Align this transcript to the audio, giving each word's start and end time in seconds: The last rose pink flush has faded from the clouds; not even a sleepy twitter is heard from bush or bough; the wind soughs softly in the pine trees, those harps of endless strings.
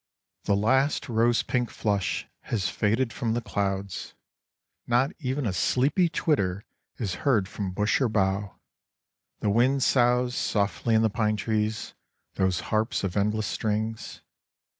The 0.45 0.55
last 0.55 1.07
rose 1.09 1.43
pink 1.43 1.69
flush 1.69 2.25
has 2.45 2.67
faded 2.69 3.13
from 3.13 3.33
the 3.35 3.39
clouds; 3.41 4.15
not 4.87 5.11
even 5.19 5.45
a 5.45 5.53
sleepy 5.53 6.09
twitter 6.09 6.65
is 6.97 7.13
heard 7.21 7.47
from 7.47 7.69
bush 7.71 8.01
or 8.01 8.09
bough; 8.09 8.55
the 9.41 9.51
wind 9.51 9.83
soughs 9.83 10.33
softly 10.35 10.95
in 10.95 11.03
the 11.03 11.11
pine 11.11 11.35
trees, 11.37 11.93
those 12.33 12.61
harps 12.71 13.03
of 13.03 13.15
endless 13.15 13.45
strings. 13.45 14.21